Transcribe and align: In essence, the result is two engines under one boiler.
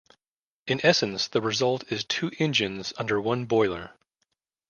In 0.65 0.83
essence, 0.83 1.27
the 1.27 1.41
result 1.43 1.83
is 1.91 2.03
two 2.03 2.31
engines 2.39 2.91
under 2.97 3.21
one 3.21 3.45
boiler. 3.45 3.91